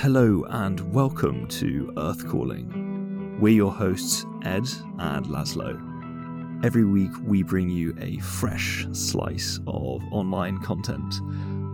[0.00, 3.38] Hello and welcome to Earth Calling.
[3.40, 4.68] We're your hosts, Ed
[4.98, 6.62] and Laszlo.
[6.62, 11.14] Every week we bring you a fresh slice of online content,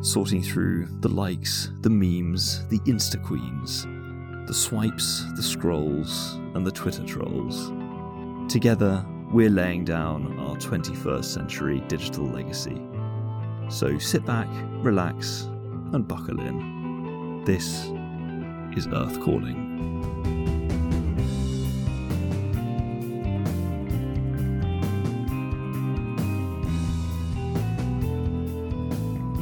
[0.06, 3.86] sorting through the likes, the memes, the Insta queens,
[4.46, 7.72] the swipes, the scrolls, and the Twitter trolls.
[8.48, 12.80] Together, we're laying down our 21st century digital legacy.
[13.68, 15.48] So sit back, relax,
[15.92, 17.42] and buckle in.
[17.44, 17.90] This
[18.76, 19.72] is Earth Calling.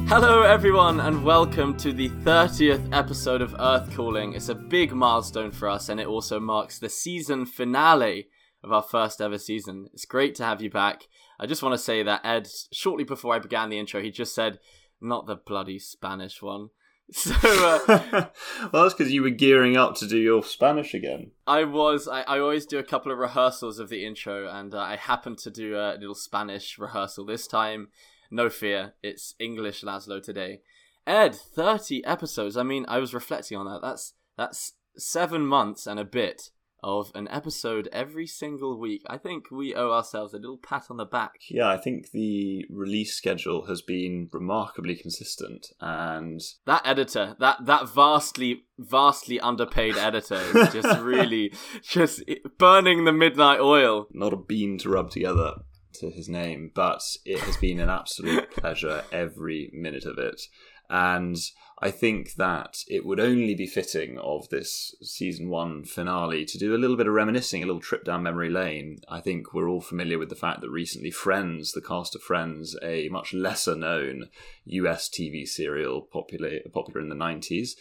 [0.07, 4.33] Hello, everyone, and welcome to the 30th episode of Earth Calling.
[4.33, 8.27] It's a big milestone for us, and it also marks the season finale
[8.61, 9.87] of our first ever season.
[9.93, 11.07] It's great to have you back.
[11.39, 14.35] I just want to say that Ed, shortly before I began the intro, he just
[14.35, 14.59] said,
[14.99, 16.69] not the bloody Spanish one.
[17.21, 17.79] So uh,
[18.71, 21.31] well, that's because you were gearing up to do your Spanish again.
[21.45, 22.07] I was.
[22.07, 25.37] I, I always do a couple of rehearsals of the intro, and uh, I happened
[25.39, 27.89] to do a little Spanish rehearsal this time.
[28.31, 30.61] No fear, it's English Laszlo today.
[31.05, 32.55] Ed, thirty episodes.
[32.55, 33.81] I mean, I was reflecting on that.
[33.81, 36.49] That's that's seven months and a bit
[36.83, 39.03] of an episode every single week.
[39.07, 41.35] I think we owe ourselves a little pat on the back.
[41.49, 47.89] Yeah, I think the release schedule has been remarkably consistent and that editor, that that
[47.89, 52.23] vastly vastly underpaid editor is just really just
[52.57, 54.07] burning the midnight oil.
[54.11, 55.53] Not a bean to rub together
[55.95, 60.41] to his name, but it has been an absolute pleasure every minute of it.
[60.89, 61.37] And
[61.83, 66.75] I think that it would only be fitting of this season one finale to do
[66.75, 68.99] a little bit of reminiscing, a little trip down memory lane.
[69.09, 72.75] I think we're all familiar with the fact that recently Friends, the cast of Friends,
[72.83, 74.29] a much lesser known
[74.65, 77.71] US TV serial popular popular in the 90s,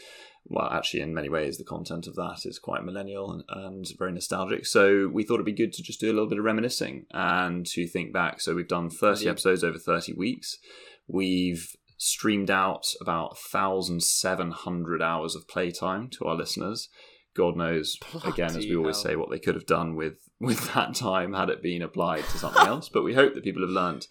[0.47, 4.13] well, actually, in many ways, the content of that is quite millennial and, and, very
[4.13, 4.67] nostalgic.
[4.67, 7.67] So we thought it'd be good to just do a little bit of reminiscing and
[7.67, 8.41] to think back.
[8.41, 10.58] So we've done 30 episodes over 30 weeks.
[11.07, 16.88] We've streamed out about 1,700 hours of playtime to our listeners.
[17.36, 19.12] God knows, Bloody again, as we always hell.
[19.12, 22.38] say, what they could have done with, with that time had it been applied to
[22.38, 22.88] something else.
[22.92, 24.06] But we hope that people have learned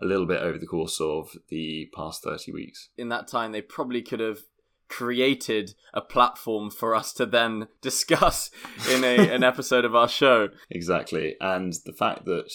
[0.00, 2.90] a little bit over the course of the past 30 weeks.
[2.96, 4.42] In that time, they probably could have
[4.88, 8.52] created a platform for us to then discuss
[8.88, 10.48] in a, an episode of our show.
[10.70, 11.34] Exactly.
[11.40, 12.52] And the fact that,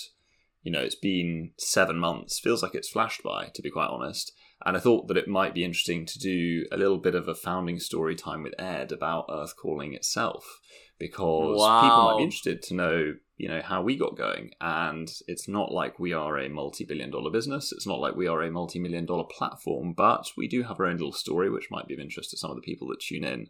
[0.64, 4.32] you know, it's been seven months feels like it's flashed by, to be quite honest.
[4.68, 7.34] And I thought that it might be interesting to do a little bit of a
[7.34, 10.60] founding story time with Ed about Earth Calling itself,
[11.00, 11.82] because wow.
[11.82, 14.52] people might be interested to know, you know, how we got going.
[14.60, 17.72] And it's not like we are a multi-billion dollar business.
[17.72, 20.98] It's not like we are a multi-million dollar platform, but we do have our own
[20.98, 23.48] little story, which might be of interest to some of the people that tune in.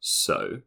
[0.00, 0.62] So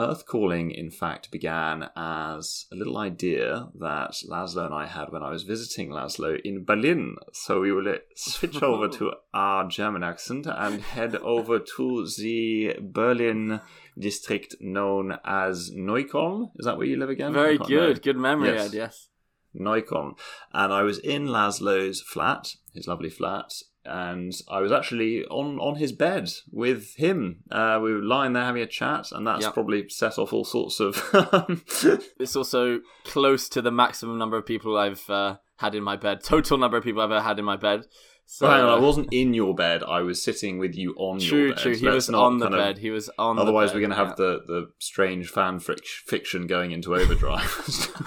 [0.00, 5.22] Earth Calling, in fact, began as a little idea that Laszlo and I had when
[5.22, 7.16] I was visiting Laszlo in Berlin.
[7.34, 13.60] So we will switch over to our German accent and head over to the Berlin
[13.98, 16.50] district known as Neukölln.
[16.58, 17.34] Is that where you live again?
[17.34, 17.96] Very good.
[17.96, 18.02] Know.
[18.02, 18.68] Good memory, yes.
[18.68, 19.08] Ed, yes.
[19.54, 20.16] Neukölln.
[20.54, 23.52] And I was in Laszlo's flat, his lovely flat,
[23.84, 27.42] and I was actually on on his bed with him.
[27.50, 29.54] Uh, we were lying there having a chat, and that's yep.
[29.54, 31.02] probably set off all sorts of.
[32.18, 36.22] it's also close to the maximum number of people I've uh, had in my bed.
[36.22, 37.84] Total number of people I've ever had in my bed.
[38.26, 39.82] So, well, on, I wasn't in your bed.
[39.82, 41.62] I was sitting with you on true, your bed.
[41.62, 41.80] True, true.
[41.80, 42.76] He Let's was on the bed.
[42.76, 43.38] Of, he was on.
[43.40, 44.14] Otherwise, we're going to have yeah.
[44.16, 47.50] the the strange fan fiction going into overdrive.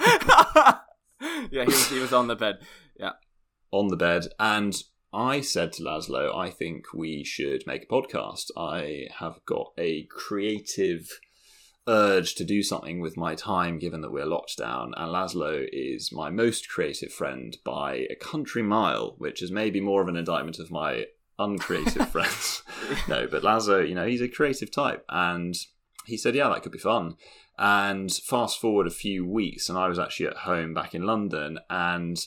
[1.50, 1.88] yeah, he was.
[1.90, 2.60] He was on the bed.
[2.98, 3.12] Yeah,
[3.70, 4.74] on the bed, and
[5.14, 8.50] I said to Laszlo, I think we should make a podcast.
[8.56, 11.20] I have got a creative
[11.86, 16.10] urge to do something with my time given that we're locked down and Laszlo is
[16.10, 20.58] my most creative friend by a country mile which is maybe more of an indictment
[20.58, 21.04] of my
[21.38, 22.62] uncreative friends
[23.08, 25.54] no but Laszlo you know he's a creative type and
[26.06, 27.16] he said yeah that could be fun
[27.58, 31.58] and fast forward a few weeks and I was actually at home back in London
[31.68, 32.18] and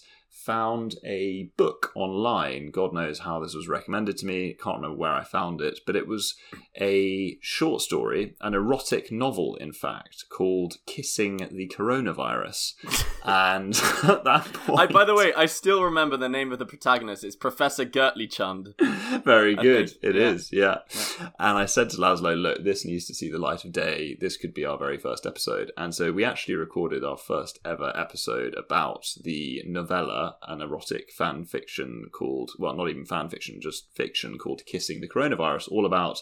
[0.47, 2.71] found a book online.
[2.71, 4.53] God knows how this was recommended to me.
[4.53, 6.35] Can't remember where I found it, but it was
[6.79, 12.75] a short story, an erotic novel, in fact, called "Kissing the Coronavirus."
[13.25, 13.75] and
[14.09, 17.25] at that point, I, by the way, I still remember the name of the protagonist.
[17.25, 18.73] It's Professor Gertly Chund.
[19.25, 19.91] Very good.
[20.01, 20.21] It yeah.
[20.21, 20.77] is, yeah.
[20.95, 21.29] yeah.
[21.39, 24.15] And I said to Laszlo, "Look, this needs to see the light of day.
[24.21, 27.91] This could be our very first episode." And so we actually recorded our first ever
[27.97, 33.93] episode about the novella an erotic fan fiction called, well, not even fan fiction, just
[33.95, 36.21] fiction called Kissing the Coronavirus, all about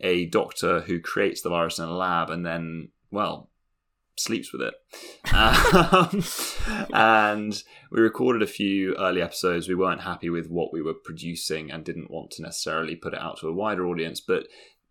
[0.00, 3.50] a doctor who creates the virus in a lab and then, well,
[4.18, 4.74] sleeps with it.
[5.32, 6.24] Um,
[6.92, 9.68] and we recorded a few early episodes.
[9.68, 13.20] We weren't happy with what we were producing and didn't want to necessarily put it
[13.20, 14.46] out to a wider audience, but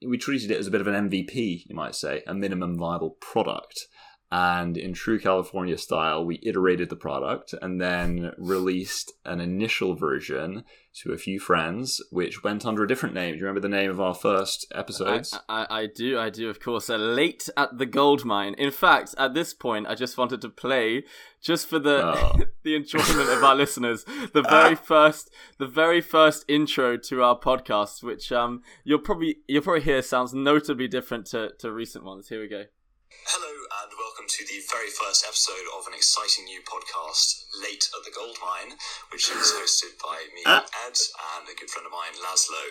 [0.06, 3.12] we treated it as a bit of an MVP, you might say, a minimum viable
[3.22, 3.88] product.
[4.32, 10.64] And in true California style, we iterated the product and then released an initial version
[11.04, 13.34] to a few friends, which went under a different name.
[13.34, 15.38] Do you remember the name of our first episodes?
[15.48, 16.90] I, I, I do, I do, of course.
[16.90, 18.56] Uh, Late at the Gold Mine.
[18.58, 21.04] In fact, at this point, I just wanted to play,
[21.42, 22.40] just for the Oh.
[22.64, 25.30] the enjoyment of our listeners, the very first,
[25.60, 30.34] the very first intro to our podcast, which um you'll probably you'll probably hear sounds
[30.34, 32.30] notably different to, to recent ones.
[32.30, 32.64] Here we go.
[33.06, 33.54] Hello
[33.86, 38.10] and welcome to the very first episode of an exciting new podcast, Late at the
[38.10, 38.82] Gold Mine,
[39.14, 40.66] which is hosted by me, Ah.
[40.90, 40.98] Ed,
[41.38, 42.66] and a good friend of mine, Laszlo.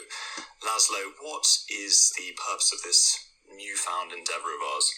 [0.67, 3.15] Laszlo, what is the purpose of this
[3.47, 4.91] newfound endeavour of ours?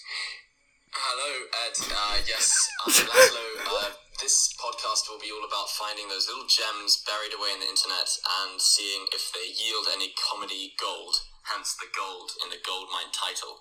[0.97, 1.33] Hello,
[1.69, 1.77] Ed.
[1.85, 2.49] Uh, yes,
[2.87, 3.45] I'm Laszlo.
[3.77, 3.93] Uh,
[4.23, 8.09] this podcast will be all about finding those little gems buried away in the internet
[8.41, 11.21] and seeing if they yield any comedy gold,
[11.53, 13.61] hence the gold in the gold mine title.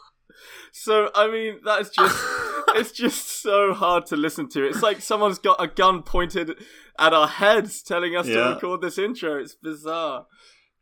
[0.71, 2.17] So I mean, that's just
[2.75, 4.65] it's just so hard to listen to.
[4.67, 6.51] It's like someone's got a gun pointed
[6.99, 8.53] at our heads, telling us to Yeah.
[8.53, 9.39] record this intro.
[9.39, 10.25] It's bizarre.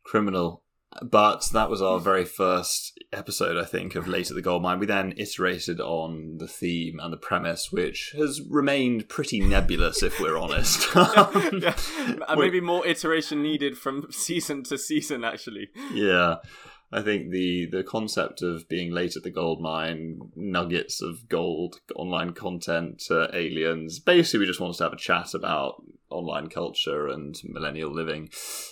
[0.03, 0.61] Criminal.
[1.01, 4.77] But that was our very first episode, I think, of Late at the Gold Mine.
[4.77, 10.19] We then iterated on the theme and the premise, which has remained pretty nebulous, if
[10.19, 10.87] we're honest.
[10.95, 11.75] yeah.
[12.27, 15.23] And maybe more iteration needed from season to season.
[15.23, 16.35] Actually, Yeah.
[16.91, 21.81] I think the the concept of being late at the gold mine, nuggets of gold,
[21.95, 23.99] online content, uh, aliens.
[23.99, 28.29] Basically, we just wanted to have a chat about online culture and millennial living,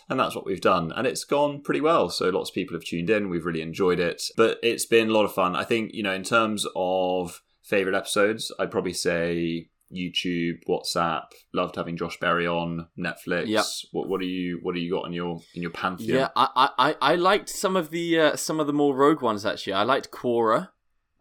[0.07, 0.91] and that's what we've done.
[0.95, 2.09] And it's gone pretty well.
[2.09, 3.29] So lots of people have tuned in.
[3.29, 5.55] We've really enjoyed it, but it's been a lot of fun.
[5.55, 11.23] I think you know, in terms of favorite episodes, I'd probably say YouTube, WhatsApp.
[11.53, 13.47] Loved having Josh Berry on Netflix.
[13.47, 13.65] Yep.
[13.91, 16.17] What what do you what do you got on your in your pantheon?
[16.17, 19.45] yeah, I, I, I- liked some of the uh, some of the more rogue ones.
[19.45, 20.69] Actually, I liked Quora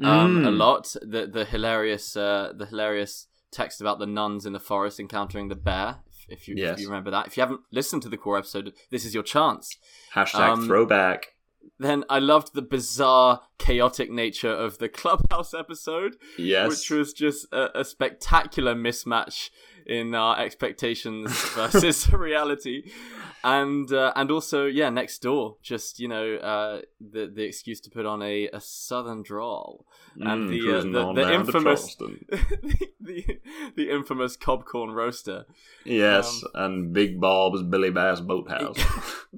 [0.03, 0.57] um, a Mm.
[0.57, 0.95] lot.
[1.03, 5.57] The the hilarious uh, the hilarious text about the nuns in the forest encountering the
[5.57, 5.97] bear.
[6.29, 6.75] If, if you Yes.
[6.75, 9.23] if you remember that, if you haven't listened to the Quora episode, this is your
[9.25, 9.77] chance.
[10.15, 11.27] Hashtag Um, throwback.
[11.79, 16.69] Then I loved the bizarre, chaotic nature of the Clubhouse episode, Yes.
[16.69, 19.51] which was just a, a spectacular mismatch
[19.87, 22.91] in our expectations versus reality,
[23.45, 28.07] and uh, and also yeah, Nextdoor, just you know uh, the the excuse to put
[28.07, 29.87] on a, a southern drawl,
[30.17, 33.41] and Mm, the, uh, the the infamous the, the
[33.77, 35.47] the infamous cobcorn roaster.
[35.85, 38.79] Yes, Um, and Big Bob's Billy Bass Boathouse.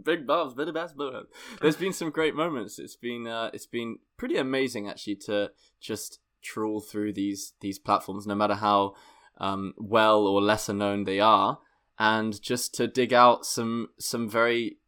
[0.00, 1.26] Big Bob's Billy Bass Boathouse.
[1.60, 2.78] There's been some great moments.
[2.78, 5.50] It's been uh, it's been pretty amazing actually to
[5.80, 8.94] just trawl through these these platforms, no matter how
[9.38, 11.58] um, well or lesser known they are,
[11.98, 14.78] and just to dig out some some very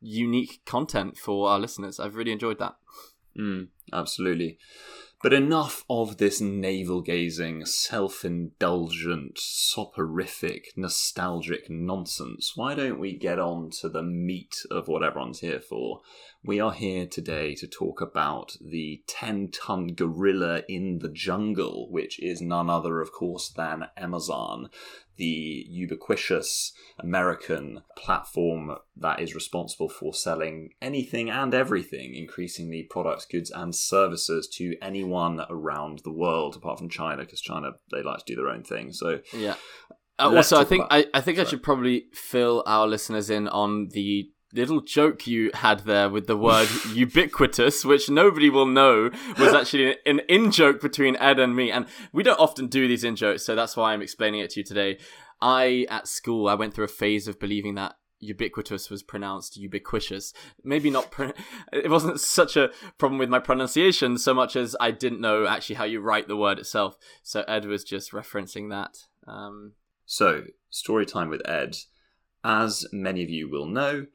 [0.00, 1.98] unique content for our listeners.
[1.98, 2.76] I've really enjoyed that.
[3.38, 4.58] Mm, absolutely.
[5.20, 12.52] But enough of this navel gazing, self indulgent, soporific, nostalgic nonsense.
[12.54, 16.02] Why don't we get on to the meat of what everyone's here for?
[16.44, 22.22] We are here today to talk about the 10 ton gorilla in the jungle, which
[22.22, 24.70] is none other, of course, than Amazon,
[25.16, 33.50] the ubiquitous American platform that is responsible for selling anything and everything, increasingly products, goods,
[33.50, 38.34] and services to anyone around the world, apart from China, because China they like to
[38.34, 38.92] do their own thing.
[38.92, 39.56] So Yeah.
[40.20, 43.46] Uh, also, I think about- I, I think I should probably fill our listeners in
[43.48, 49.10] on the little joke you had there with the word ubiquitous, which nobody will know
[49.38, 51.70] was actually an in joke between Ed and me.
[51.70, 54.60] And we don't often do these in jokes, so that's why I'm explaining it to
[54.60, 54.98] you today.
[55.40, 60.32] I at school I went through a phase of believing that ubiquitous was pronounced ubiquitous.
[60.64, 61.12] Maybe not.
[61.72, 65.76] It wasn't such a problem with my pronunciation so much as I didn't know actually
[65.76, 66.96] how you write the word itself.
[67.22, 68.96] So Ed was just referencing that.
[69.26, 69.74] Um,
[70.06, 71.76] So, story time with Ed.
[72.42, 74.06] As many of you will know,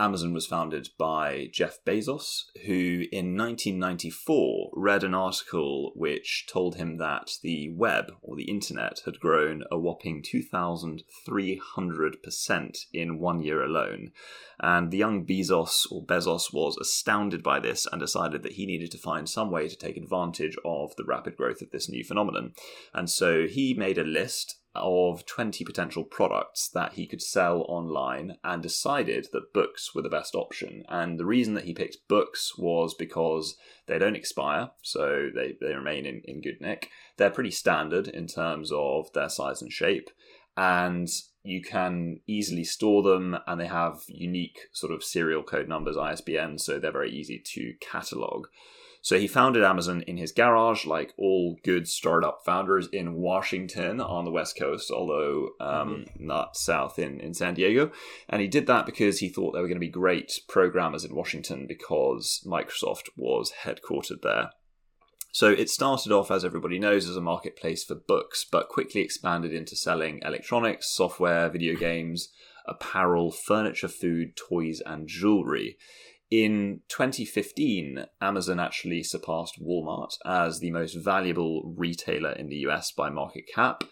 [0.00, 6.96] Amazon was founded by Jeff Bezos, who in 1994 read an article which told him
[6.96, 14.12] that the web or the internet had grown a whopping 2,300% in one year alone.
[14.58, 18.90] And the young Bezos or Bezos was astounded by this and decided that he needed
[18.92, 22.54] to find some way to take advantage of the rapid growth of this new phenomenon.
[22.94, 28.36] And so he made a list of 20 potential products that he could sell online
[28.44, 30.84] and decided that books were the best option.
[30.88, 35.74] And the reason that he picked books was because they don't expire, so they, they
[35.74, 36.90] remain in, in good nick.
[37.16, 40.10] They're pretty standard in terms of their size and shape.
[40.56, 41.08] And
[41.42, 46.58] you can easily store them, and they have unique sort of serial code numbers, ISBN,
[46.58, 48.46] so they're very easy to catalog.
[49.02, 54.24] So he founded Amazon in his garage, like all good startup founders in Washington on
[54.24, 56.26] the West Coast, although um, mm-hmm.
[56.26, 57.90] not south in, in San Diego.
[58.28, 61.14] And he did that because he thought there were going to be great programmers in
[61.14, 64.50] Washington because Microsoft was headquartered there.
[65.32, 69.54] So it started off, as everybody knows, as a marketplace for books, but quickly expanded
[69.54, 72.30] into selling electronics, software, video games,
[72.66, 75.76] apparel, furniture, food, toys, and jewelry.
[76.30, 83.10] In 2015, Amazon actually surpassed Walmart as the most valuable retailer in the US by
[83.10, 83.82] market cap.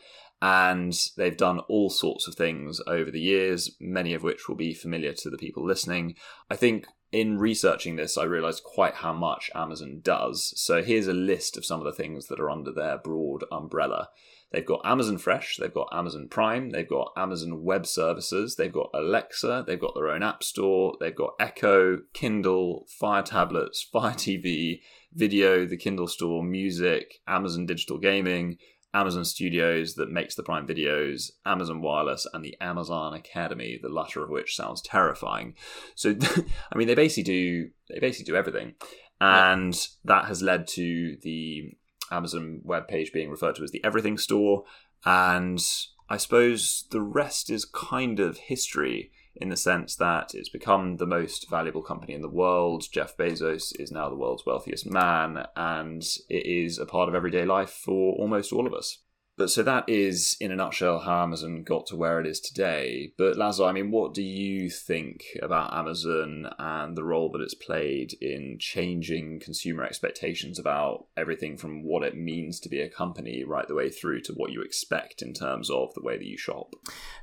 [0.41, 4.73] And they've done all sorts of things over the years, many of which will be
[4.73, 6.15] familiar to the people listening.
[6.49, 10.53] I think in researching this, I realized quite how much Amazon does.
[10.57, 14.11] So here's a list of some of the things that are under their broad umbrella.
[14.51, 18.89] They've got Amazon Fresh, they've got Amazon Prime, they've got Amazon Web Services, they've got
[18.95, 24.81] Alexa, they've got their own App Store, they've got Echo, Kindle, Fire Tablets, Fire TV,
[25.13, 28.57] Video, the Kindle Store, Music, Amazon Digital Gaming,
[28.95, 34.23] Amazon Studios that makes the Prime videos, Amazon Wireless, and the Amazon Academy, the latter
[34.23, 35.55] of which sounds terrifying.
[35.95, 36.15] So,
[36.73, 38.75] I mean, they basically do they basically do everything,
[39.21, 41.75] and that has led to the
[42.11, 44.65] Amazon web page being referred to as the Everything Store.
[45.05, 45.61] And
[46.09, 49.11] I suppose the rest is kind of history
[49.41, 52.85] in the sense that it's become the most valuable company in the world.
[52.91, 57.45] Jeff Bezos is now the world's wealthiest man, and it is a part of everyday
[57.45, 58.99] life for almost all of us.
[59.39, 63.13] But so that is, in a nutshell, how Amazon got to where it is today.
[63.17, 67.55] But Laszlo, I mean, what do you think about Amazon and the role that it's
[67.55, 73.45] played in changing consumer expectations about everything from what it means to be a company
[73.45, 76.37] right the way through to what you expect in terms of the way that you
[76.37, 76.75] shop?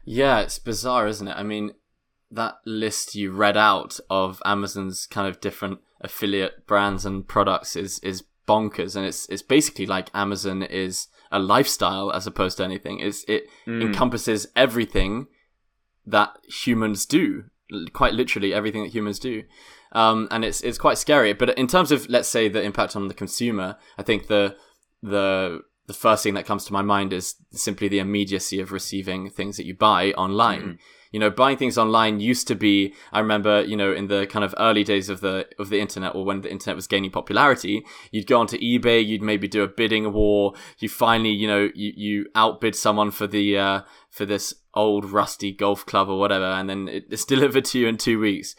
[0.06, 1.36] Yeah, it's bizarre, isn't it?
[1.36, 1.74] I mean,
[2.32, 8.00] that list you read out of Amazon's kind of different affiliate brands and products is
[8.00, 13.00] is bonkers, and it's it's basically like Amazon is a lifestyle as opposed to anything.
[13.00, 13.82] It's, it mm.
[13.82, 15.28] encompasses everything
[16.06, 17.46] that humans do,
[17.92, 19.44] quite literally everything that humans do.
[19.92, 21.34] Um, and it's it's quite scary.
[21.34, 24.56] But in terms of let's say the impact on the consumer, I think the
[25.04, 29.30] the the first thing that comes to my mind is simply the immediacy of receiving
[29.30, 30.62] things that you buy online.
[30.62, 30.78] Mm
[31.16, 34.44] you know, buying things online used to be, I remember, you know, in the kind
[34.44, 37.86] of early days of the, of the internet or when the internet was gaining popularity,
[38.12, 40.56] you'd go onto eBay, you'd maybe do a bidding war.
[40.80, 45.54] You finally, you know, you, you outbid someone for the, uh, for this old rusty
[45.54, 48.54] golf club or whatever, and then it's delivered to you in two weeks.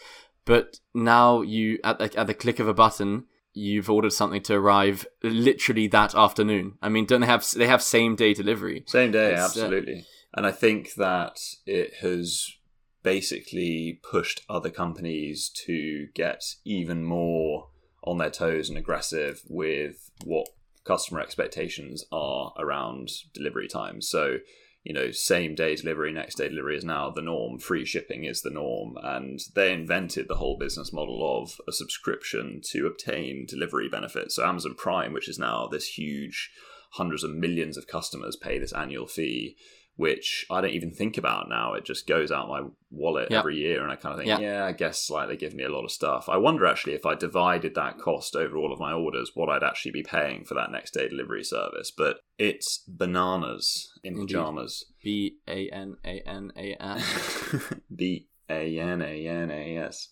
[0.46, 4.54] But now you, at the, at the click of a button, you've ordered something to
[4.54, 6.78] arrive literally that afternoon.
[6.80, 8.84] I mean, don't they have they have same day delivery?
[8.86, 9.98] Same day, it's, uh, absolutely.
[9.98, 12.56] Uh, and I think that it has
[13.02, 17.68] basically pushed other companies to get even more
[18.02, 20.48] on their toes and aggressive with what
[20.84, 24.08] customer expectations are around delivery times.
[24.08, 24.38] So,
[24.84, 27.58] you know, same day delivery, next day delivery is now the norm.
[27.58, 28.96] Free shipping is the norm.
[29.02, 34.36] And they invented the whole business model of a subscription to obtain delivery benefits.
[34.36, 36.50] So, Amazon Prime, which is now this huge
[36.92, 39.56] hundreds of millions of customers pay this annual fee
[39.96, 41.72] which I don't even think about now.
[41.72, 43.40] It just goes out my wallet yep.
[43.40, 44.40] every year, and I kind of think, yep.
[44.40, 46.28] yeah, I guess like they give me a lot of stuff.
[46.28, 49.66] I wonder actually if I divided that cost over all of my orders, what I'd
[49.66, 51.90] actually be paying for that next day delivery service.
[51.90, 54.34] But it's bananas in Indeed.
[54.34, 54.84] pajamas.
[55.02, 57.54] B A N A N A S.
[57.94, 60.08] B A N A N A S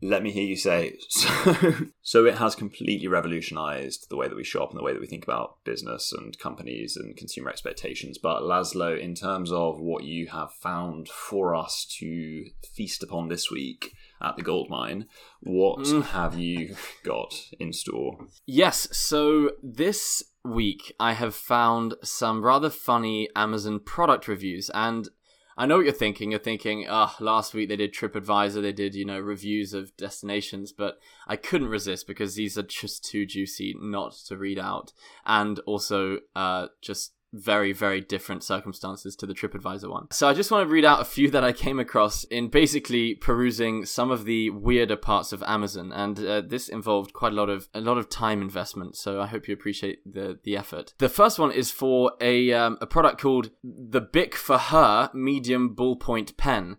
[0.00, 4.44] let me hear you say so so it has completely revolutionized the way that we
[4.44, 8.42] shop and the way that we think about business and companies and consumer expectations but
[8.42, 13.92] laszlo in terms of what you have found for us to feast upon this week
[14.20, 15.06] at the gold mine
[15.40, 16.02] what mm.
[16.04, 16.74] have you
[17.04, 24.28] got in store yes so this week i have found some rather funny amazon product
[24.28, 25.08] reviews and
[25.58, 26.30] I know what you're thinking.
[26.30, 29.94] You're thinking, ah, oh, last week they did TripAdvisor, they did, you know, reviews of
[29.96, 34.92] destinations, but I couldn't resist because these are just too juicy not to read out.
[35.26, 40.08] And also, uh, just very, very different circumstances to the TripAdvisor one.
[40.10, 43.14] So I just want to read out a few that I came across in basically
[43.14, 47.48] perusing some of the weirder parts of Amazon, and uh, this involved quite a lot
[47.48, 48.96] of a lot of time investment.
[48.96, 50.94] So I hope you appreciate the the effort.
[50.98, 55.74] The first one is for a um, a product called the Bic for Her medium
[55.74, 56.78] ballpoint pen.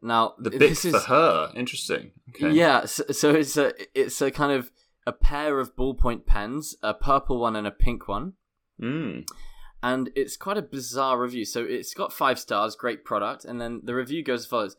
[0.00, 1.52] Now The Bic this for her.
[1.56, 2.12] Interesting.
[2.30, 2.50] Okay.
[2.52, 4.70] yeah, so, so it's a it's a kind of
[5.06, 8.34] a pair of ballpoint pens, a purple one and a pink one
[8.80, 9.28] Mm.
[9.82, 11.44] And it's quite a bizarre review.
[11.44, 14.76] So it's got five stars, great product, and then the review goes as follows: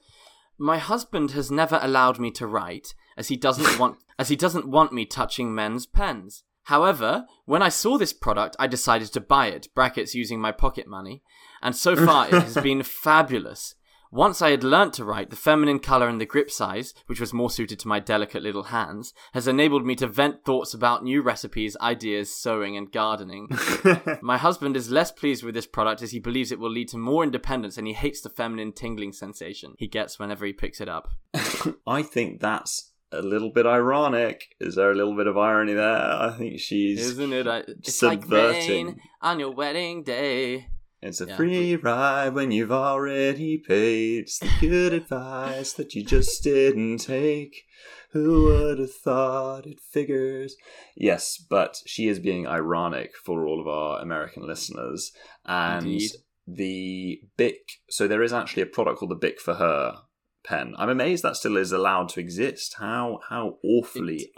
[0.57, 4.67] My husband has never allowed me to write, as he doesn't want as he doesn't
[4.67, 6.43] want me touching men's pens.
[6.63, 9.73] However, when I saw this product, I decided to buy it.
[9.73, 11.23] Brackets using my pocket money,
[11.61, 13.75] and so far it has been fabulous.
[14.11, 17.31] Once I had learnt to write, the feminine colour and the grip size, which was
[17.31, 21.21] more suited to my delicate little hands, has enabled me to vent thoughts about new
[21.21, 23.47] recipes, ideas, sewing, and gardening.
[24.21, 26.97] My husband is less pleased with this product as he believes it will lead to
[26.97, 30.89] more independence and he hates the feminine tingling sensation he gets whenever he picks it
[30.89, 31.09] up.
[31.87, 34.55] I think that's a little bit ironic.
[34.59, 35.85] Is there a little bit of irony there?
[35.85, 36.99] I think she's.
[37.11, 37.47] Isn't it?
[37.47, 38.85] I- It's like subverting.
[38.87, 40.67] rain on your wedding day.
[41.01, 41.37] It's a Yeah.
[41.37, 44.23] free ride when you've already paid.
[44.23, 47.63] It's the good advice that you just didn't take.
[48.11, 50.55] Who would have thought it figures?
[50.97, 55.11] Yes, but she is being ironic for all of our American listeners.
[55.45, 56.11] And Indeed.
[56.47, 60.01] the Bic, so there is actually a product called the Bic for Her
[60.43, 60.73] pen.
[60.77, 62.75] I'm amazed that still is allowed to exist.
[62.79, 64.31] How how awfully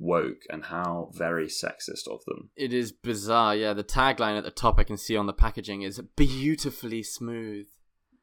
[0.00, 2.50] unwoke and how very sexist of them.
[2.56, 3.72] It is bizarre, yeah.
[3.72, 7.66] The tagline at the top I can see on the packaging is beautifully smooth.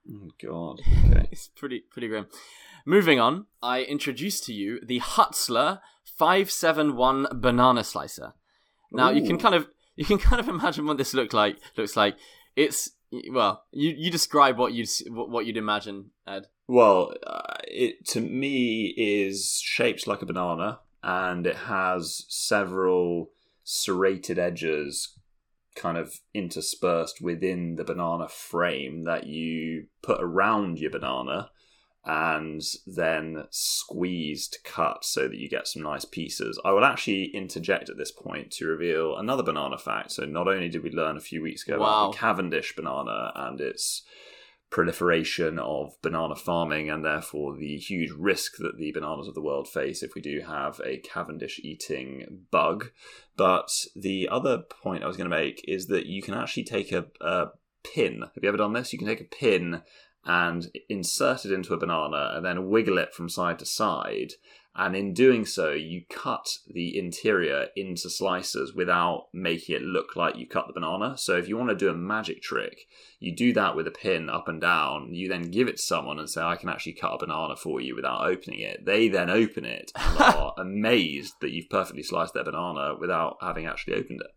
[0.10, 0.82] Oh God.
[1.10, 1.28] Okay.
[1.32, 2.28] It's pretty pretty grim.
[2.86, 8.34] Moving on, I introduce to you the Hutzler 571 banana slicer.
[8.92, 11.96] Now you can kind of you can kind of imagine what this look like looks
[11.96, 12.16] like.
[12.56, 12.92] It's
[13.32, 16.48] well, you you describe what you'd what what you'd imagine, Ed.
[16.68, 23.30] Well, uh, it to me is shaped like a banana, and it has several
[23.64, 25.18] serrated edges,
[25.76, 31.50] kind of interspersed within the banana frame that you put around your banana,
[32.06, 36.60] and then squeeze to cut so that you get some nice pieces.
[36.66, 40.12] I will actually interject at this point to reveal another banana fact.
[40.12, 41.86] So, not only did we learn a few weeks ago Wow.
[41.86, 44.04] about the Cavendish banana and its
[44.74, 49.70] proliferation of banana farming and therefore the huge risk that the bananas of the world
[49.70, 52.90] face if we do have a Cavendish eating bug.
[53.38, 56.92] But the other point I was going to make is that you can actually take
[56.92, 57.50] a, a
[57.84, 58.22] pin.
[58.22, 58.92] Have you ever done this?
[58.92, 59.84] You can take a pin
[60.26, 64.34] and insert it into a banana and then wiggle it from side to side.
[64.76, 70.36] And in doing so, you cut the interior into slices without making it look like
[70.36, 71.16] you cut the banana.
[71.16, 72.88] So if you want to do a magic trick,
[73.20, 75.14] you do that with a pin up and down.
[75.14, 77.82] You then give it to someone and say, I can actually cut a banana for
[77.82, 78.84] you without opening it.
[78.84, 83.68] They then open it and are amazed that you've perfectly sliced their banana without having
[83.68, 84.32] actually opened it.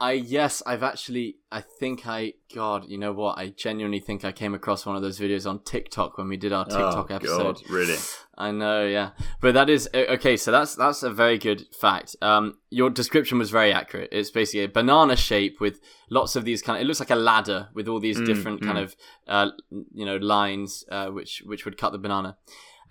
[0.00, 3.38] I yes, I've actually I think I God, you know what?
[3.38, 6.52] I genuinely think I came across one of those videos on TikTok when we did
[6.52, 7.56] our TikTok oh, episode.
[7.56, 7.96] God, really?
[8.38, 9.10] I know, yeah,
[9.42, 10.36] but that is okay.
[10.36, 12.16] So that's that's a very good fact.
[12.22, 14.08] Um, your description was very accurate.
[14.12, 16.78] It's basically a banana shape with lots of these kind.
[16.78, 18.82] Of, it looks like a ladder with all these Mm, different kind mm.
[18.82, 18.96] of
[19.28, 19.50] uh,
[19.92, 22.36] you know lines uh, which which would cut the banana.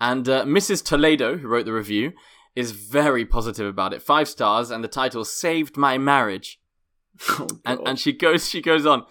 [0.00, 0.84] And uh, Mrs.
[0.84, 2.12] Toledo, who wrote the review,
[2.56, 4.02] is very positive about it.
[4.02, 6.60] Five stars, and the title "Saved My Marriage."
[7.38, 9.04] Oh, and, and she goes she goes on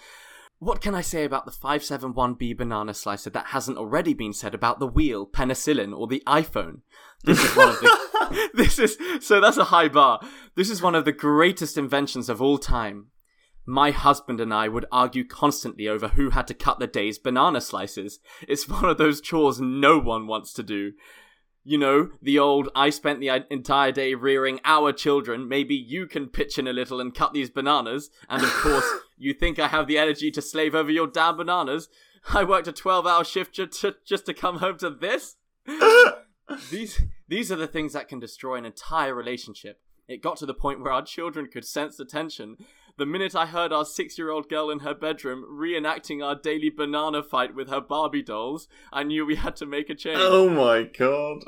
[0.58, 4.80] what can i say about the 571b banana slicer that hasn't already been said about
[4.80, 6.82] the wheel penicillin or the iphone?
[7.24, 8.00] This is one of the
[8.54, 10.20] this is so that's a high bar.
[10.56, 13.08] This is one of the greatest inventions of all time.
[13.66, 17.62] My husband and i would argue constantly over who had to cut the day's banana
[17.62, 18.20] slices.
[18.48, 20.94] It's one of those chores no one wants to do
[21.64, 26.28] you know, the old I spent the entire day rearing our children, maybe you can
[26.28, 28.10] pitch in a little and cut these bananas.
[28.30, 28.86] And of course,
[29.18, 31.90] you think I have the energy to slave over your damn bananas.
[32.34, 35.36] I worked a 12 hour shift ju- ju- just to come home to this.
[36.72, 39.80] these, these are the things that can destroy an entire relationship.
[40.08, 42.58] It got to the point where our children could sense the tension.
[43.00, 46.70] The minute I heard our six year old girl in her bedroom reenacting our daily
[46.70, 50.20] banana fight with her Barbie dolls, I knew we had to make a change.
[50.22, 51.46] oh my god.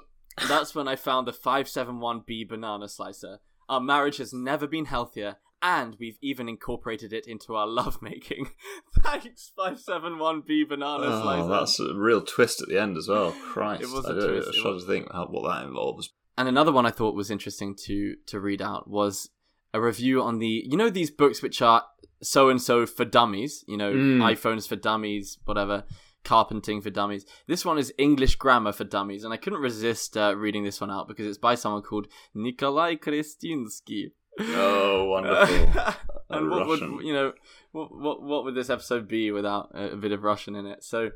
[0.47, 3.39] That's when I found the 571B banana slicer.
[3.67, 8.49] Our marriage has never been healthier, and we've even incorporated it into our lovemaking.
[9.03, 11.49] Thanks, 571B banana Oh, slicer.
[11.49, 13.31] that's a real twist at the end as well.
[13.43, 13.83] Christ.
[13.83, 14.85] It was I a twist, I was.
[14.85, 16.11] to think how, what that involves.
[16.37, 19.29] And another one I thought was interesting to to read out was
[19.73, 21.83] a review on the you know these books which are
[22.21, 24.17] so and so for dummies, you know, Mm.
[24.21, 25.83] iPhones for dummies, whatever,
[26.23, 27.25] carpenting for dummies.
[27.47, 30.91] This one is English grammar for dummies, and I couldn't resist uh, reading this one
[30.91, 34.11] out because it's by someone called Nikolai Kristinsky.
[34.39, 35.93] Oh, wonderful.
[36.29, 36.95] and what Russian.
[36.97, 37.33] would you know?
[37.71, 40.83] What, what what would this episode be without a, a bit of Russian in it?
[40.83, 41.09] So,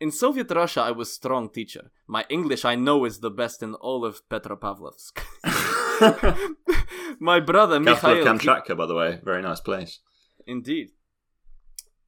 [0.00, 1.90] in Soviet Russia, I was strong teacher.
[2.06, 5.20] My English, I know, is the best in all of Petropavlovsk.
[7.20, 8.38] My brother Capital Mikhail.
[8.38, 9.20] he- Kamchatka, by the way.
[9.22, 10.00] Very nice place.
[10.46, 10.90] Indeed.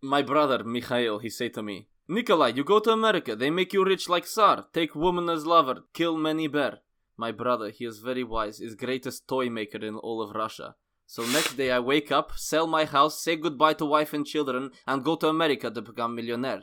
[0.02, 3.84] My brother, Mikhail, he say to me, Nikolai, you go to America, they make you
[3.84, 6.78] rich like Tsar, take woman as lover, kill many bear.
[7.16, 10.76] My brother, he is very wise, is greatest toy maker in all of Russia.
[11.06, 14.70] So next day I wake up, sell my house, say goodbye to wife and children,
[14.86, 16.62] and go to America to become millionaire.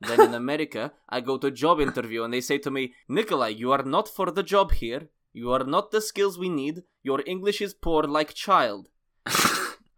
[0.00, 3.70] Then in America, I go to job interview and they say to me, Nikolai, you
[3.72, 5.10] are not for the job here.
[5.32, 6.82] You are not the skills we need.
[7.02, 8.88] Your English is poor like child.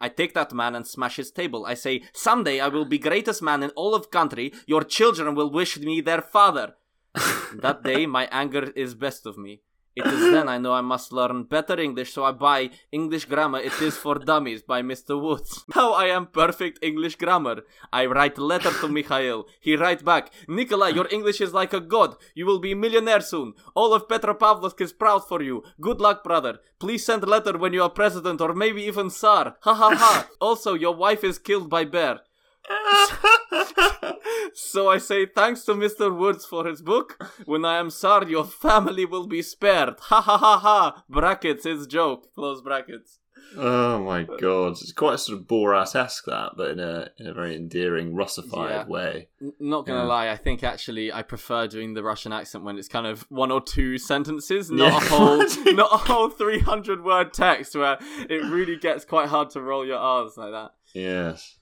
[0.00, 1.64] I take that man and smash his table.
[1.64, 4.52] I say, someday I will be greatest man in all of country.
[4.66, 6.74] Your children will wish me their father.
[7.54, 9.60] that day my anger is best of me.
[9.94, 13.58] It is then I know I must learn better English, so I buy English Grammar
[13.60, 15.20] It Is for Dummies by Mr.
[15.20, 15.64] Woods.
[15.76, 17.62] Now I am perfect English grammar.
[17.92, 19.46] I write letter to Mikhail.
[19.60, 22.16] He write back, Nikolai, your English is like a god.
[22.34, 23.52] You will be millionaire soon.
[23.74, 25.62] All of Petropavlovsk is proud for you.
[25.78, 26.60] Good luck, brother.
[26.78, 29.56] Please send letter when you are president or maybe even Tsar.
[29.60, 30.28] Ha ha ha.
[30.40, 32.20] also, your wife is killed by bear.
[34.54, 36.14] So I say thanks to Mr.
[36.14, 37.22] Woods for his book.
[37.46, 39.94] When I am Tsar, your family will be spared.
[40.00, 41.04] Ha ha ha ha.
[41.08, 42.32] Brackets, his joke.
[42.34, 43.18] Close brackets.
[43.56, 44.72] Oh my god.
[44.72, 48.70] It's quite sort of Borat esque that, but in a in a very endearing Russified
[48.70, 48.86] Yeah.
[48.86, 49.28] way.
[49.40, 50.06] N- not gonna Yeah.
[50.06, 53.50] lie, I think actually I prefer doing the Russian accent when it's kind of one
[53.50, 54.96] or two sentences, not Yeah.
[54.98, 55.38] a whole,
[55.74, 57.98] not a whole three hundred word text where
[58.28, 60.72] it really gets quite hard to roll your R's like that.
[60.94, 61.58] Yes.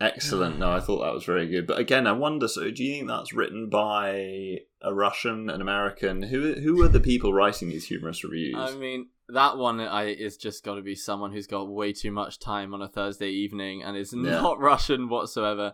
[0.00, 0.58] Excellent.
[0.58, 1.66] No, I thought that was very good.
[1.66, 2.48] But again, I wonder.
[2.48, 6.22] So, do you think that's written by a Russian, an American?
[6.24, 8.56] Who who are the people writing these humorous reviews?
[8.58, 12.10] I mean, that one I is just got to be someone who's got way too
[12.10, 14.22] much time on a Thursday evening and is Yeah.
[14.42, 15.72] not Russian whatsoever.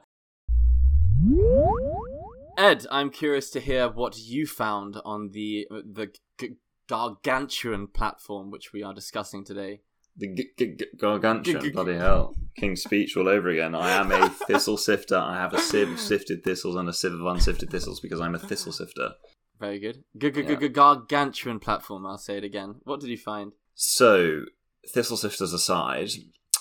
[2.58, 6.56] Ed, I'm curious to hear what you found on the the g-
[6.88, 9.80] gargantuan platform which we are discussing today.
[10.16, 13.74] the g- g- gargantuan, bloody hell, King's Speech all over again.
[13.74, 15.16] I am a thistle sifter.
[15.16, 18.34] I have a sieve of sifted thistles and a sieve of unsifted thistles because I'm
[18.34, 19.12] a thistle sifter.
[19.58, 20.04] Very good.
[20.18, 20.54] G- g- Yeah.
[20.56, 22.04] g- gargantuan platform.
[22.06, 22.76] I'll say it again.
[22.84, 23.52] What did you find?
[23.74, 24.44] So,
[24.92, 26.10] thistle sifters aside,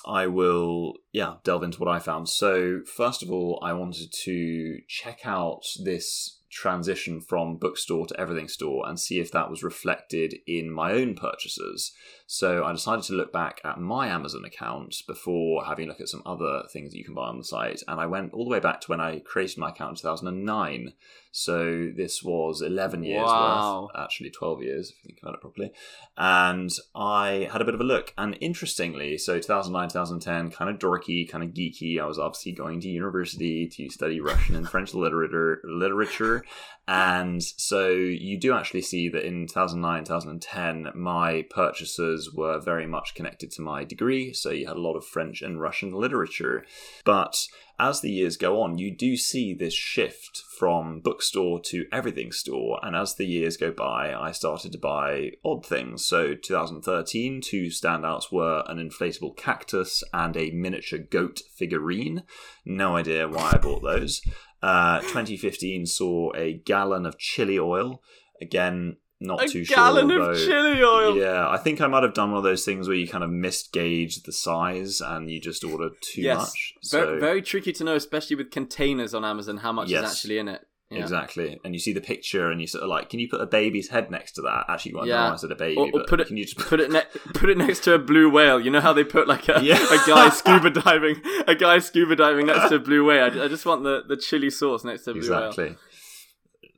[0.06, 2.30] I will, yeah, delve into what I found.
[2.30, 8.48] So, first of all, I wanted to check out this transition from bookstore to everything
[8.48, 11.94] store and see if that was reflected in my own purchases.
[12.28, 16.10] So, I decided to look back at my Amazon account before having a look at
[16.10, 17.82] some other things that you can buy on the site.
[17.88, 20.94] And I went all the way back to when I created my account in 2009.
[21.32, 23.90] So, this was 11 years Wow.
[23.94, 25.72] worth, actually 12 years if you think about it properly
[26.18, 28.14] and I had a bit of a look.
[28.18, 32.00] And interestingly, so 2009, 2010, kind of dorky, kind of geeky.
[32.00, 36.44] I was obviously going to university to study Russian and French literature, literature.
[36.88, 43.16] And so you do actually see that in 2009, 2010, my purchases were very much
[43.16, 44.34] connected to my degree.
[44.34, 46.66] So you had a lot of French and Russian literature.
[47.06, 47.48] But
[47.82, 52.80] as the years go on, you do see this shift from bookstore to everything store.
[52.84, 56.06] And as the years go by, I started to buy odd things.
[56.06, 62.22] So 2013, two standouts were an inflatable cactus and a miniature goat figurine.
[62.66, 64.22] No idea why I bought those.
[64.62, 68.04] Uh, 2015 saw a gallon of chili oil.
[68.40, 70.32] Again, not A too gallon sure.
[70.32, 71.16] of chili oil.
[71.18, 73.30] yeah, I think I might have done one of those things where you kind of
[73.30, 76.38] misgauge the size and you just order too yes.
[76.40, 76.74] much.
[76.92, 80.04] Very, So very tricky to know, especially with containers on Amazon, how much Yes.
[80.04, 80.62] is actually in it.
[80.90, 81.00] Yeah.
[81.04, 83.46] exactly, and you see the picture and you sort of like, can you put a
[83.46, 84.66] baby's head next to that?
[84.68, 85.32] Actually, well, Yeah.
[85.32, 87.50] I said a baby, Or, or put it can you just put it ne- put
[87.50, 88.60] it next to a blue whale.
[88.60, 89.78] You know how they put like a, Yeah.
[89.82, 93.24] a guy scuba diving, a guy scuba diving next to a blue whale.
[93.24, 95.48] I, I just want the, the chili sauce next to a blue whale.
[95.48, 95.78] exactly.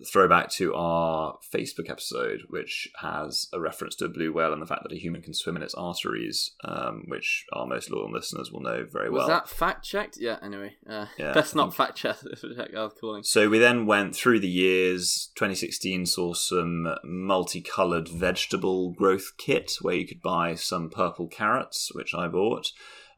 [0.05, 4.65] Throwback to our Facebook episode, which has a reference to a blue whale and the
[4.65, 8.51] fact that a human can swim in its arteries, um, which our most loyal listeners
[8.51, 9.21] will know very well.
[9.21, 10.17] Was that fact checked?
[10.17, 10.37] Yeah.
[10.41, 12.23] Anyway, uh, Yeah, that's not fact checked.
[12.99, 13.23] Calling.
[13.23, 15.29] So we then went through the years.
[15.35, 22.13] 2016 saw some multicolored vegetable growth kit where you could buy some purple carrots, which
[22.13, 22.71] I bought.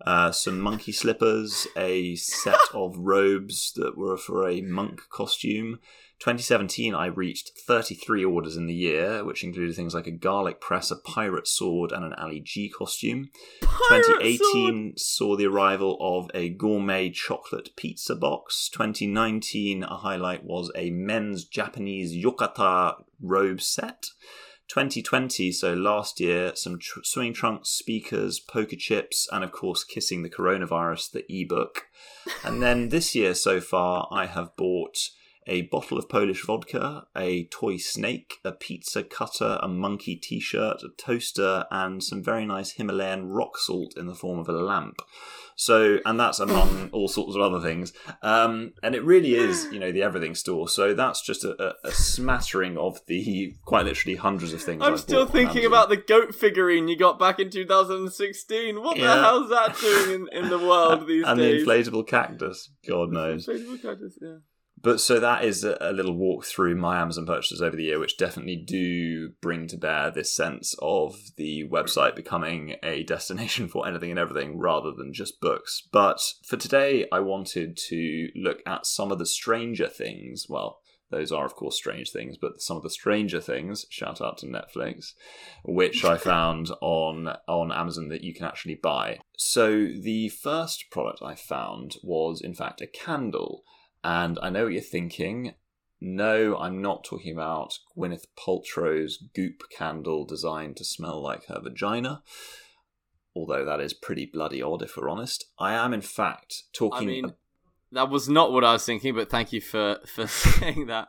[0.06, 5.80] Uh, some monkey slippers, a set of robes that were for a monk costume,
[6.20, 10.90] 2017, I reached 33 orders in the year, which included things like a garlic press,
[10.90, 13.30] a pirate sword, and an Ali G costume.
[13.62, 18.70] Pirate 2018 saw the arrival of a gourmet chocolate pizza box.
[18.70, 24.08] 2019, a highlight was a men's Japanese yukata robe set.
[24.68, 30.24] 2020, so last year, some tr- swing trunks, speakers, poker chips, and of course, Kissing
[30.24, 31.86] the Coronavirus, the ebook.
[32.44, 34.98] And then this year so far, I have bought
[35.48, 40.82] a bottle of Polish vodka, a toy snake, a pizza cutter, a monkey t shirt,
[40.84, 45.02] a toaster, and some very nice Himalayan rock salt in the form of a lamp.
[45.58, 47.94] So, and that's among all sorts of other things.
[48.22, 50.68] Um, and it really is, you know, the everything store.
[50.68, 54.82] So that's just a, a, a smattering of the quite literally hundreds of things.
[54.84, 58.82] I'm I've still thinking about the goat figurine you got back in 2016.
[58.82, 59.22] What the Yeah.
[59.22, 61.64] hell's that doing in, in the world these and days?
[61.66, 62.70] the inflatable cactus.
[62.88, 63.48] God knows.
[63.48, 64.38] Inflatable cactus, yeah.
[64.86, 67.98] But so that is a, a little walk through my Amazon purchases over the year,
[67.98, 73.88] which definitely do bring to bear this sense of the website becoming a destination for
[73.88, 75.88] anything and everything rather than just books.
[75.92, 80.46] But for today, I wanted to look at some of the stranger things.
[80.48, 80.78] Well,
[81.10, 84.46] those are, of course, strange things, but some of the stranger things, shout out to
[84.46, 85.14] Netflix,
[85.64, 89.18] which I found on, on Amazon that you can actually buy.
[89.36, 93.64] So the first product I found was, in fact, a candle.
[94.06, 95.56] And I know what you're thinking.
[96.00, 102.22] No, I'm not talking about Gwyneth Paltrow's goop candle designed to smell like her vagina.
[103.36, 105.46] Although that is pretty bloody odd, if we're honest.
[105.58, 107.10] I am, in fact, talking.
[107.10, 107.34] I mean,
[107.94, 111.08] that was not what I was thinking, but thank you for, for saying that.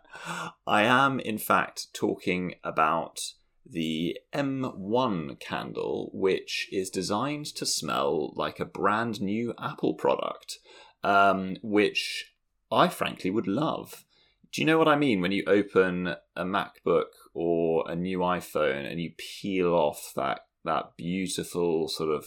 [0.67, 3.21] I am, in fact, talking about
[3.67, 10.61] the M1 candle, which is designed to smell like a brand new Apple product,
[11.05, 12.33] um, which
[12.71, 14.05] I frankly would love.
[14.53, 18.91] Do you know what I mean when you open a MacBook or a new iPhone
[18.91, 22.27] and you peel off that that beautiful sort of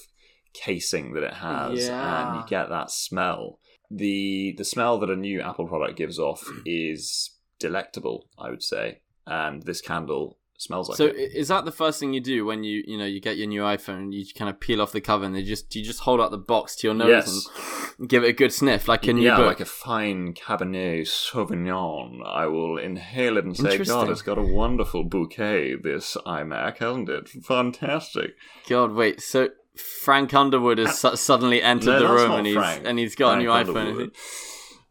[0.54, 3.60] casing that it has and you get that smell?
[3.92, 9.02] The the smell that a new Apple product gives off is delectable, I would say.
[9.26, 11.16] And this candle smells like so it.
[11.16, 13.62] is that the first thing you do when you you know you get your new
[13.62, 14.14] iPhone?
[14.14, 16.38] You kind of peel off the cover and they just you just hold out the
[16.38, 17.94] box to your nose Yes.
[17.98, 19.46] and give it a good sniff, like a new yeah, book.
[19.48, 22.26] like a fine Cabernet Sauvignon.
[22.26, 27.10] I will inhale it and say, God, it's got a wonderful bouquet, this iMac, hasn't
[27.10, 27.30] it?
[27.30, 28.36] Fantastic.
[28.68, 29.22] God, wait.
[29.22, 31.12] So Frank Underwood has ah.
[31.12, 32.84] su- suddenly entered No, the room and he's Frank.
[32.86, 34.12] and he's got Frank a new iPhone.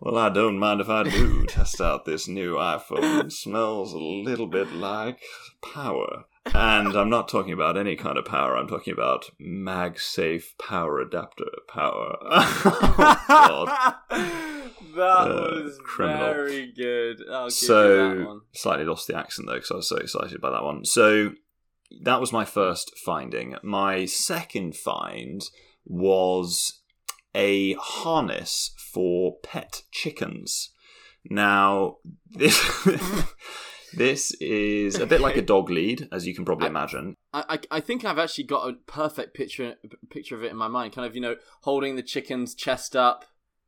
[0.01, 3.25] Well, I don't mind if I do test out this new iPhone.
[3.27, 5.21] It smells a little bit like
[5.61, 6.25] power.
[6.55, 8.57] And I'm not talking about any kind of power.
[8.57, 12.17] I'm talking about MagSafe power adapter power.
[12.23, 13.95] oh, God.
[14.95, 16.19] that Uh, was criminal.
[16.33, 17.19] very good.
[17.31, 18.41] I'll give you that so one.
[18.55, 20.85] slightly lost the accent though because I was so excited by that one.
[20.85, 21.33] So
[22.05, 23.57] that was my first finding.
[23.63, 25.43] My second find
[25.85, 26.81] was
[27.35, 30.71] a harness for pet chickens.
[31.31, 31.97] Now
[32.31, 32.57] this
[33.95, 37.15] this is a bit like a dog lead, as you can probably I- imagine.
[37.33, 39.75] I, I think I've actually got a perfect picture
[40.11, 40.95] picture of it in my mind.
[40.95, 43.25] Kind of you know holding the chicken's chest up.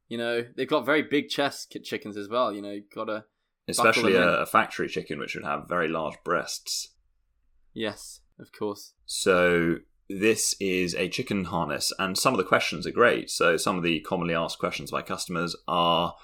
[0.08, 2.52] You know they've got very big chest chickens as well.
[2.52, 3.24] You know got to
[3.68, 6.88] Especially a, a factory chicken, which would have very large breasts.
[7.72, 8.94] yes, of course.
[9.06, 9.76] So
[10.18, 13.30] this is a chicken harness, and some of the questions are great.
[13.30, 16.16] So some of the commonly asked questions by customers are: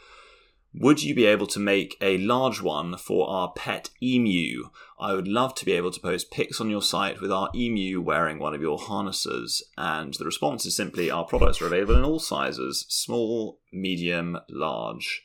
[0.75, 4.71] Would you be able to make a large one for our pet emu?
[4.99, 8.01] I would love to be able to post pics on your site with our emu
[8.01, 9.63] wearing one of your harnesses.
[9.79, 15.23] And the response is simply: Our products are available in all sizes, small, medium, large.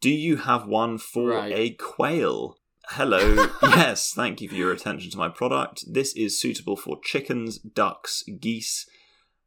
[0.00, 1.52] Do you have one for Right.
[1.52, 2.57] a quail?
[2.92, 3.48] Hello.
[3.62, 5.84] yes, thank you for your attention to my product.
[5.92, 8.86] This is suitable for chickens, ducks, geese.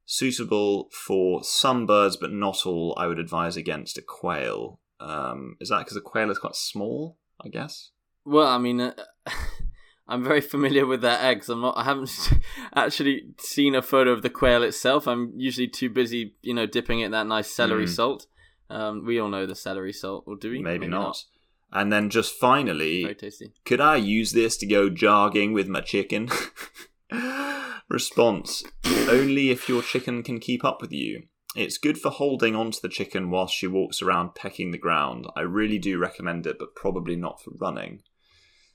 [0.06, 2.94] Suitable for some birds, but not all.
[2.98, 4.80] I would advise against a quail.
[5.00, 7.18] Um, is that because a quail is quite small?
[7.44, 7.90] I guess.
[8.26, 8.94] Well, I mean, uh,
[10.08, 11.50] I'm very familiar with their eggs.
[11.50, 11.78] I'm not.
[11.78, 12.30] I haven't
[12.76, 15.08] actually seen a photo of the quail itself.
[15.08, 17.90] I'm usually too busy, you know, dipping it in that nice celery Mm.
[17.96, 18.28] salt.
[18.70, 20.62] Um, we all know the celery salt, or do we?
[20.62, 21.24] Maybe, not.
[21.72, 23.54] And then just finally, Very tasty.
[23.66, 26.30] could I use this to go jogging with my chicken?
[27.90, 31.24] Response Only if your chicken can keep up with you.
[31.56, 35.28] It's good for holding onto the chicken whilst she walks around pecking the ground.
[35.36, 38.04] I really do recommend it, but probably not for running.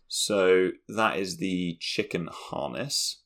[0.09, 3.23] So that is the chicken harness.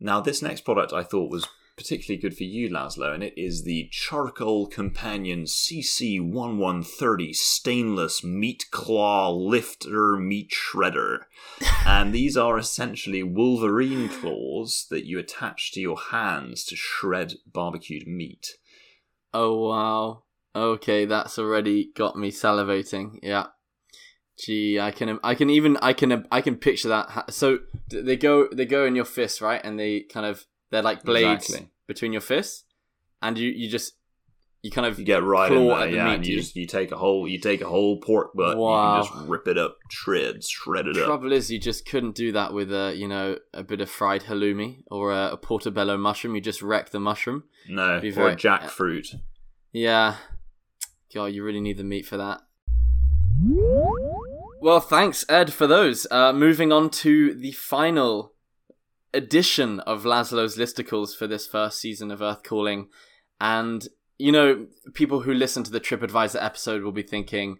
[0.00, 1.46] Now, this next product I thought was
[1.80, 9.30] particularly good for you, Laszlo, and it is the Charcoal Companion CC1130 Stainless Meat Claw
[9.30, 11.20] Lifter Meat Shredder.
[11.86, 18.06] and these are essentially Wolverine claws that you attach to your hands to shred barbecued
[18.06, 18.58] meat.
[19.32, 20.24] Oh wow.
[20.54, 23.20] Okay, that's already got me salivating.
[23.22, 23.46] Yeah.
[24.38, 27.32] Gee, I can, I can even, I can, I can picture that.
[27.32, 29.62] So they go, they go in your fist, right?
[29.64, 31.68] And they kind of, they're like blades Exactly.
[31.86, 32.64] between your fists,
[33.22, 33.94] and you, you just,
[34.62, 36.40] you kind of You get right in there, the yeah, meat, and you you?
[36.40, 38.96] just you take a whole you take a whole pork butt, Wow.
[38.98, 41.06] and you can just rip it up, shreds, shred it up.
[41.06, 44.22] Trouble is, you just couldn't do that with a, you know, a bit of fried
[44.24, 46.34] halloumi or a, a portobello mushroom.
[46.34, 47.44] You just wreck the mushroom.
[47.68, 49.14] No, or very- jackfruit.
[49.72, 50.16] Yeah.
[51.14, 52.40] God, you really need the meat for that.
[54.62, 56.06] Well, thanks, Ed, for those.
[56.10, 58.34] Uh, moving on to the final
[59.12, 62.88] edition of Laszlo's listicles for this first season of Earth Calling.
[63.40, 63.86] And,
[64.18, 67.58] you know, people who listen to the TripAdvisor episode will be thinking,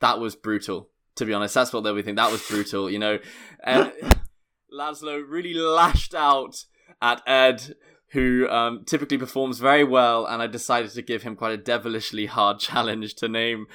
[0.00, 0.88] that was brutal.
[1.16, 2.16] To be honest, that's what they'll be thinking.
[2.16, 3.18] That was brutal, you know.
[3.62, 3.90] Uh,
[4.74, 6.64] Laszlo really lashed out
[7.00, 7.76] at Ed,
[8.12, 12.26] who um, typically performs very well, and I decided to give him quite a devilishly
[12.26, 13.66] hard challenge to name.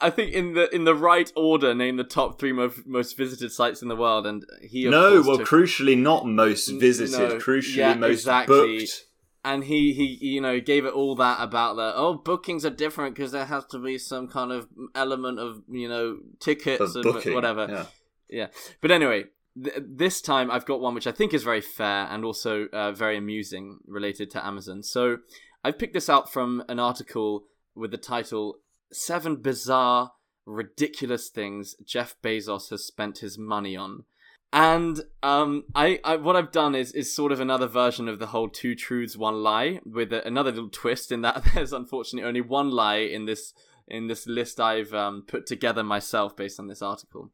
[0.00, 3.50] I think in the in the right order, name the top three most most visited
[3.52, 7.76] sites in the world, and he No, well, took- crucially not most visited, no, crucially
[7.76, 8.78] yeah, most exactly.
[8.80, 9.04] booked.
[9.42, 13.14] and he he you know gave it all that about the oh bookings are different
[13.14, 17.04] because there has to be some kind of element of you know tickets Of and
[17.04, 17.66] booking, whatever.
[17.70, 17.86] yeah.
[18.32, 18.46] Yeah,
[18.82, 19.24] but anyway,
[19.60, 22.92] th- this time I've got one which I think is very fair and also uh,
[22.92, 24.82] very amusing related to Amazon.
[24.84, 25.16] So
[25.64, 28.58] I've picked this out from an article with the title
[28.92, 30.12] Seven Bizarre,
[30.46, 34.04] Ridiculous Things Jeff Bezos Has Spent His Money On.
[34.52, 38.26] And um, I, I what I've done is is sort of another version of the
[38.28, 42.40] whole two truths one lie with a, another little twist in that there's unfortunately only
[42.40, 43.54] one lie in this
[43.86, 47.30] in this list I've um, put together myself based on this article.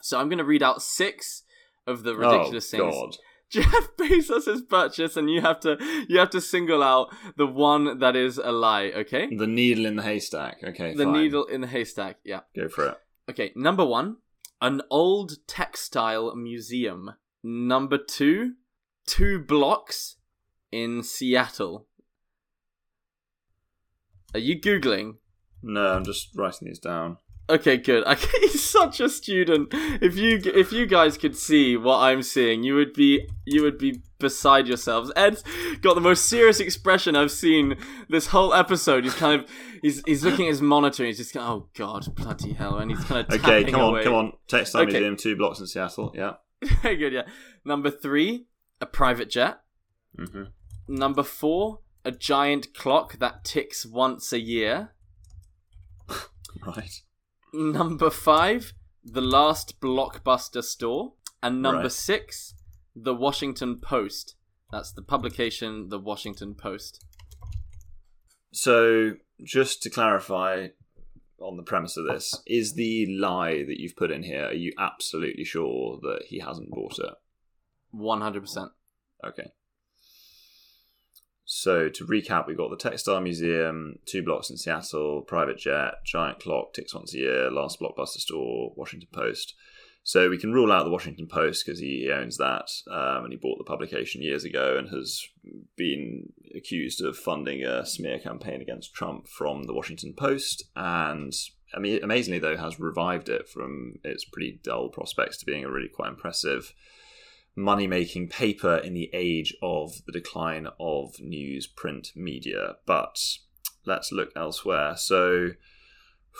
[0.00, 1.42] So I'm going to read out six
[1.86, 3.16] of the ridiculous oh, things God.
[3.50, 5.76] Jeff Bezos has purchased, and you have to
[6.08, 8.90] you have to single out the one that is a lie.
[8.96, 10.58] Okay, The needle in the haystack.
[10.64, 11.12] Okay, the fine.
[11.12, 12.16] needle in the haystack.
[12.24, 12.40] Yeah.
[12.56, 12.96] Go for it.
[13.30, 13.52] Okay.
[13.54, 14.16] Number one,
[14.60, 17.12] an old textile museum.
[17.42, 18.54] Number two,
[19.06, 20.16] two blocks
[20.72, 21.86] in Seattle.
[24.32, 25.18] Are you googling?
[25.62, 27.18] No, I'm just writing these down.
[27.48, 28.04] Okay, good.
[28.14, 29.68] Okay, he's such a student.
[30.00, 33.78] If you if you guys could see what I'm seeing, you would be you would
[33.78, 35.12] be beside yourselves.
[35.14, 35.44] Ed's
[35.82, 37.76] got the most serious expression I've seen
[38.08, 39.04] this whole episode.
[39.04, 39.48] He's kind of
[39.82, 41.04] he's he's looking at his monitor.
[41.04, 44.04] He's just going, oh god, bloody hell, and he's kind of Okay, come on, away.
[44.04, 44.26] come on.
[44.48, 44.92] Text Textile Okay.
[44.92, 46.12] Museum, two blocks in Seattle.
[46.14, 46.34] Yeah.
[46.82, 47.12] Very good.
[47.12, 47.22] Yeah.
[47.64, 48.46] Number three,
[48.80, 49.60] a private jet.
[50.18, 50.44] hmm
[50.88, 54.92] Number four, a giant clock that ticks once a year.
[56.64, 57.02] Right.
[57.54, 58.72] Number five,
[59.04, 61.12] the last blockbuster store.
[61.42, 61.92] And number Right.
[61.92, 62.54] six,
[62.96, 64.34] the Washington Post.
[64.72, 67.04] That's the publication, the Washington Post.
[68.52, 70.68] So, just to clarify
[71.38, 74.72] on the premise of this, is the lie that you've put in here, are you
[74.78, 77.14] absolutely sure that he hasn't bought it?
[77.92, 78.72] 100%.
[79.24, 79.52] Okay.
[81.44, 86.40] So to recap, we've got the Textile Museum, two blocks in Seattle, private jet, giant
[86.40, 89.54] clock, ticks once a year, last blockbuster store, Washington Post.
[90.06, 93.38] So we can rule out the Washington Post because he owns that, um, and he
[93.38, 95.26] bought the publication years ago and has
[95.76, 100.64] been accused of funding a smear campaign against Trump from the Washington Post.
[100.76, 101.32] And
[101.74, 105.70] I mean, amazingly though, has revived it from its pretty dull prospects to being a
[105.70, 106.74] really quite impressive
[107.56, 112.76] money making paper in the age of the decline of newsprint media.
[112.86, 113.18] But
[113.86, 114.96] let's look elsewhere.
[114.96, 115.50] So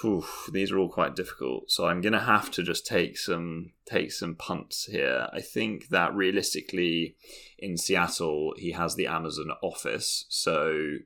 [0.01, 1.71] whew, these are all quite difficult.
[1.71, 5.29] So I'm gonna have to just take some take some punts here.
[5.33, 7.17] I think that realistically
[7.59, 10.27] in Seattle he has the Amazon office.
[10.29, 10.97] So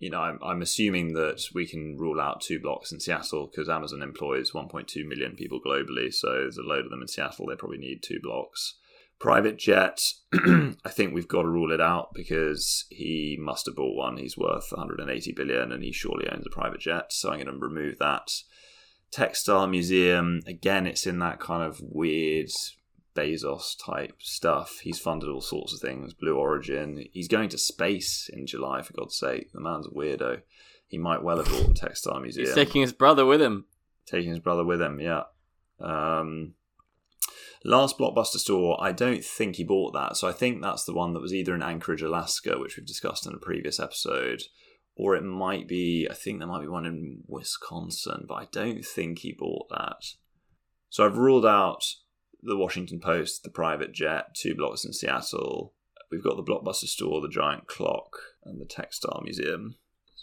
[0.00, 3.68] you know, I'm, I'm assuming that we can rule out two blocks in Seattle because
[3.68, 6.12] Amazon employs 1.2 million people globally.
[6.12, 7.46] So there's a load of them in Seattle.
[7.46, 8.74] They probably need two blocks
[9.18, 10.00] private jet
[10.34, 14.16] i think we've got to rule it out because he must have bought one.
[14.16, 17.12] He's worth 180 billion and he surely owns a private jet.
[17.12, 18.30] So i'm going to remove that.
[19.10, 22.50] Textile museum again it's in that kind of weird
[23.14, 24.80] bezos type stuff.
[24.82, 27.04] He's funded all sorts of things blue origin.
[27.12, 29.52] He's going to space in july for god's sake.
[29.52, 30.42] The man's a weirdo.
[30.86, 32.46] He might well have bought a textile museum.
[32.46, 33.66] He's taking his brother with him.
[34.06, 35.00] taking his brother with him.
[35.00, 35.22] Yeah.
[35.80, 36.54] Um,
[37.66, 40.16] Last Blockbuster store, I don't think he bought that.
[40.16, 43.26] So I think that's the one that was either in Anchorage, Alaska, which we've discussed
[43.26, 44.42] in a previous episode,
[44.96, 48.84] or it might be, I think there might be one in Wisconsin, but I don't
[48.84, 50.04] think he bought that.
[50.90, 51.84] So I've ruled out
[52.42, 55.72] the Washington Post, the private jet, two blocks in Seattle.
[56.10, 59.76] We've got the Blockbuster store, the giant clock, and the textile museum.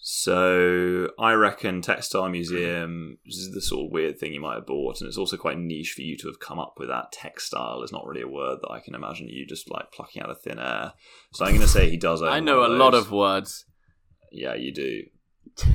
[0.03, 4.99] So I reckon textile museum is the sort of weird thing you might have bought,
[4.99, 7.11] and it's also quite niche for you to have come up with that.
[7.11, 10.31] Textile is not really a word that I can imagine you just like plucking out
[10.31, 10.93] of thin air.
[11.33, 12.23] So I'm going to say he does.
[12.23, 13.65] I know a one lot of words.
[14.31, 15.03] Yeah, you do.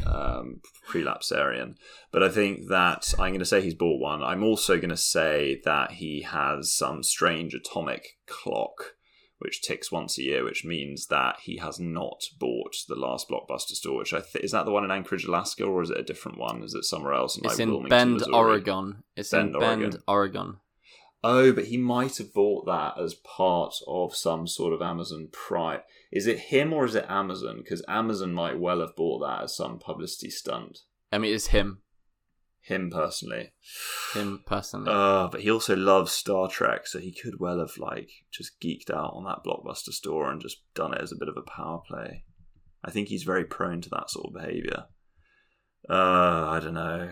[0.04, 0.60] Um,
[0.90, 1.76] prelapsarian.
[2.10, 4.24] But I think that I'm going to say he's bought one.
[4.24, 8.95] I'm also going to say that he has some strange atomic clock
[9.39, 13.72] which ticks once a year, which means that he has not bought the last blockbuster
[13.72, 13.99] store.
[13.99, 16.39] Which I th- is that the one in Anchorage, Alaska, or is it a different
[16.39, 16.62] one?
[16.62, 17.37] Is it somewhere else?
[17.37, 18.34] It's like in Wilmington, Bend, Missouri?
[18.34, 19.03] Oregon.
[19.16, 20.03] It's Bend, in Bend, Oregon.
[20.09, 20.57] Oregon.
[21.22, 25.80] Oh, but he might have bought that as part of some sort of Amazon Prime.
[26.12, 27.57] Is it him or is it Amazon?
[27.59, 30.80] Because Amazon might well have bought that as some publicity stunt.
[31.12, 31.82] I mean, it's him.
[32.66, 33.52] Him personally.
[34.12, 34.90] Him personally.
[34.92, 38.90] Uh, but he also loves Star Trek, so he could well have like just geeked
[38.90, 41.80] out on that blockbuster store and just done it as a bit of a power
[41.86, 42.24] play.
[42.84, 44.86] I think he's very prone to that sort of behavior.
[45.88, 47.10] Uh, I don't know.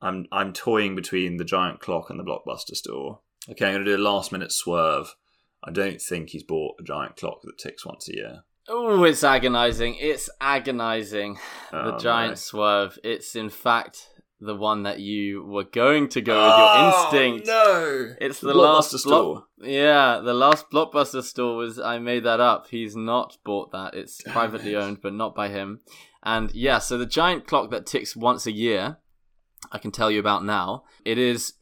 [0.00, 3.20] I'm I'm toying between the giant clock and the blockbuster store.
[3.50, 5.14] Okay, I'm gonna do a last minute swerve.
[5.62, 8.42] I don't think he's bought a giant clock that ticks once a year.
[8.68, 9.96] Oh, it's agonizing.
[9.96, 11.38] It's agonizing.
[11.70, 12.34] the Oh, giant no.
[12.36, 12.98] swerve.
[13.04, 14.08] It's in fact
[14.44, 17.48] the one that you were going to go with your oh, instinct.
[17.50, 19.34] Oh, No, It's the, Blockbuster last store.
[19.34, 21.78] block- Yeah, the last blockbuster store was.
[21.78, 22.68] I made that up.
[22.68, 23.94] He's not bought that.
[23.94, 24.76] It's Damn privately it.
[24.76, 25.80] owned, but not by him.
[26.22, 28.98] And yeah, so the giant clock that ticks once a year,
[29.72, 30.84] I can tell you about now.
[31.04, 31.54] It is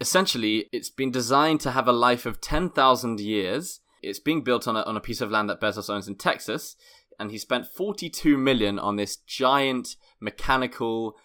[0.00, 3.80] essentially it's been designed to have a life of ten thousand years.
[4.02, 6.76] It's being built on a on a piece of land that Bezos owns in Texas,
[7.18, 11.16] and he spent forty two million on this giant mechanical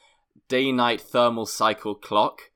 [0.48, 2.52] day night thermal cycle clock,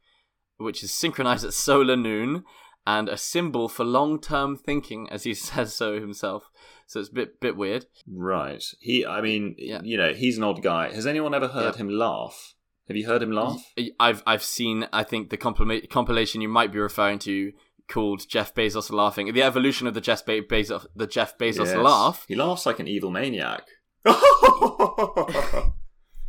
[0.58, 2.44] which is synchronized at solar noon
[2.86, 6.50] and a symbol for long term thinking, as he says so himself.
[6.86, 7.86] So it's a bit bit weird.
[8.10, 8.64] Right.
[8.80, 9.06] He.
[9.06, 9.82] I mean, Yeah.
[9.84, 10.94] you know, he's an odd guy.
[10.94, 11.80] Has anyone ever heard Yeah.
[11.82, 12.54] him laugh?
[12.88, 13.62] Have you heard him laugh?
[14.00, 17.52] I've I've seen I think the compilation you might be referring to
[17.90, 19.34] called Jeff Bezos laughing.
[19.34, 21.76] The evolution of the Jeff Be- Bezos the Jeff Bezos Yes.
[21.76, 22.24] laugh.
[22.30, 23.64] He laughs like an evil maniac.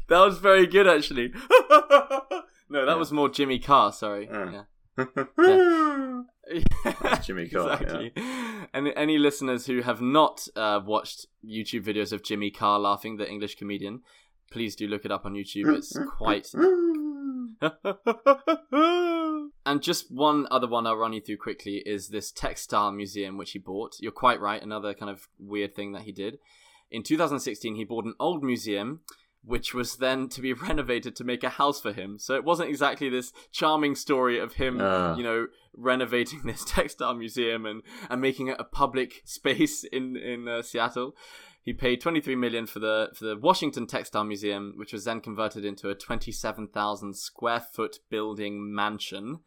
[0.09, 1.29] That was very good actually.
[1.71, 2.31] no,
[2.71, 2.95] that Yeah.
[2.95, 3.93] was more Jimmy Carr.
[3.93, 4.29] Sorry.
[4.31, 4.63] Yeah.
[4.99, 5.05] Yeah.
[7.03, 8.13] That's Jimmy Carr, exactly.
[8.73, 13.29] And any listeners who have not uh, watched YouTube videos of Jimmy Carr laughing, the
[13.31, 14.01] English comedian,
[14.51, 15.77] please do look it up on YouTube.
[15.77, 16.49] It's quite.
[19.67, 23.53] and just one other one I'll run you through quickly is this textile museum which
[23.53, 23.97] he bought.
[24.01, 24.63] You're quite right.
[24.63, 26.39] Another kind of weird thing that he did.
[26.91, 29.01] In 2016, he bought an old museum
[29.49, 32.19] which was then to be renovated to make a house for him.
[32.19, 35.17] So it wasn't exactly this charming story of him, Ah.
[35.17, 40.47] you know, renovating this textile museum and, and making it a public space in in
[40.47, 41.17] uh, Seattle.
[41.63, 45.65] He paid 23 million for the for the Washington Textile Museum, which was then converted
[45.67, 49.41] into a 27,000 square foot building mansion.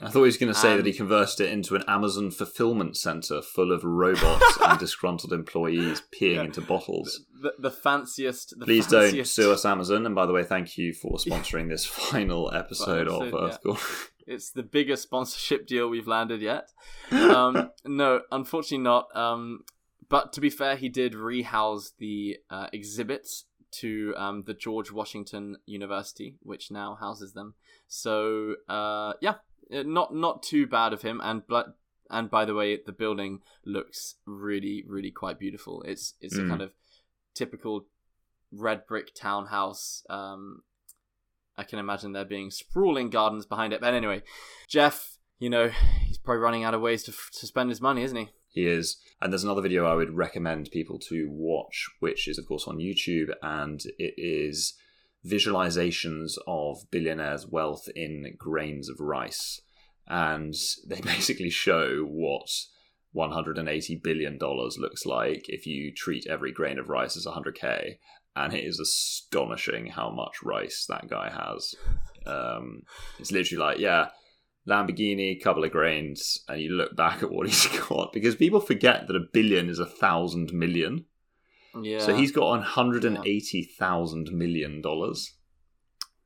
[0.00, 2.30] I thought he was going to say Um, that he converted it into an Amazon
[2.30, 6.42] fulfillment center full of robots and disgruntled employees peeing Yeah.
[6.42, 7.24] into bottles.
[7.40, 8.58] The, the fanciest.
[8.58, 10.04] The Please don't sue us, Amazon.
[10.04, 13.78] And by the way, thank you for sponsoring this final episode of Earth Call.
[14.28, 16.72] It's the biggest sponsorship deal we've landed yet.
[17.12, 19.06] Um, no, unfortunately not.
[19.16, 19.60] Um,
[20.08, 25.58] but to be fair, he did rehouse the uh, exhibits to um, the George Washington
[25.64, 27.54] University, which now houses them.
[27.86, 29.34] So uh, yeah, uh,
[29.70, 31.20] not not too bad of him.
[31.22, 31.76] And but
[32.10, 35.82] and by the way, the building looks really really quite beautiful.
[35.82, 36.48] It's it's a Mm.
[36.48, 36.72] kind of
[37.34, 37.86] typical
[38.52, 40.02] red brick townhouse.
[40.08, 40.62] Um,
[41.56, 43.80] I can imagine there being sprawling gardens behind it.
[43.80, 44.22] But anyway,
[44.68, 45.70] Jeff, you know,
[46.06, 48.28] he's probably running out of ways to, to spend his money, isn't he?
[48.48, 48.98] He is.
[49.20, 52.76] And there's another video I would recommend people to watch, which is, of course, on
[52.78, 53.30] YouTube.
[53.42, 54.74] And it is
[55.26, 59.60] visualizations of billionaires' wealth in grains of rice.
[60.06, 60.54] And
[60.86, 62.48] they basically show what
[63.16, 67.96] $180 billion looks like if you treat every grain of rice as 100k.
[68.34, 71.74] And it is astonishing how much rice that guy has.
[72.26, 72.82] Um,
[73.18, 74.08] it's literally like, yeah,
[74.68, 79.06] Lamborghini, couple of grains, and you look back at what he's got because people forget
[79.06, 81.04] that a billion is a thousand million.
[81.82, 81.98] Yeah.
[82.00, 85.34] So he's got one hundred and eighty thousand million dollars.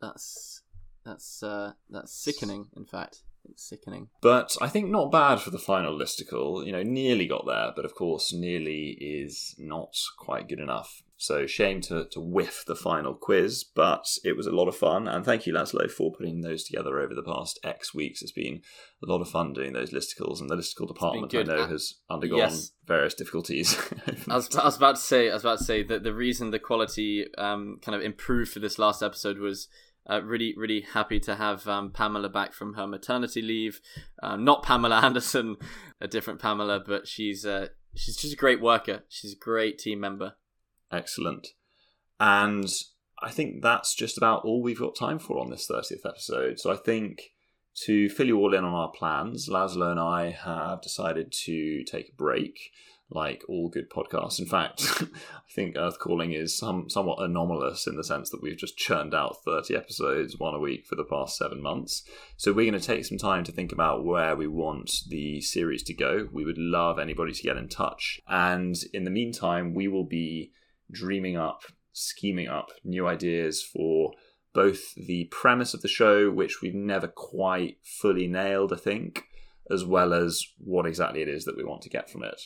[0.00, 0.62] that's
[1.04, 2.66] that's uh, that's sickening.
[2.76, 4.08] In fact, It's sickening.
[4.20, 6.64] But I think not bad for the final listicle.
[6.64, 11.02] You know, nearly got there, but of course, nearly is not quite good enough.
[11.20, 15.06] So shame to, to whiff the final quiz, but it was a lot of fun.
[15.06, 18.22] And thank you, Laszlo, for putting those together over the past X weeks.
[18.22, 18.62] It's been
[19.06, 21.96] a lot of fun doing those listicles, and the listicle department I know Uh, has
[22.08, 22.70] undergone yes.
[22.86, 23.76] various difficulties.
[24.30, 26.52] I was, I was about to say, I was about to say that the reason
[26.52, 29.68] the quality um, kind of improved for this last episode was
[30.08, 33.82] uh, really, really happy to have um, Pamela back from her maternity leave.
[34.22, 35.56] Uh, not Pamela Anderson,
[36.00, 39.04] a different Pamela, but she's uh, she's just a great worker.
[39.10, 40.36] She's a great team member.
[40.92, 41.48] Excellent.
[42.18, 42.68] And
[43.22, 46.58] I think that's just about all we've got time for on this 30th episode.
[46.58, 47.32] So I think
[47.84, 52.10] to fill you all in on our plans, Laszlo and I have decided to take
[52.10, 52.72] a break,
[53.10, 54.38] like all good podcasts.
[54.38, 58.56] In fact, I think Earth Calling is some, somewhat anomalous in the sense that we've
[58.56, 62.02] just churned out 30 episodes, one a week, for the past seven months.
[62.36, 65.82] So we're going to take some time to think about where we want the series
[65.84, 66.28] to go.
[66.32, 68.20] We would love anybody to get in touch.
[68.28, 70.52] And in the meantime, we will be
[70.90, 71.62] dreaming up,
[71.92, 74.12] scheming up new ideas for
[74.52, 79.24] both the premise of the show, which we've never quite fully nailed, I think,
[79.70, 82.40] as well as what exactly it is that we want to get from it.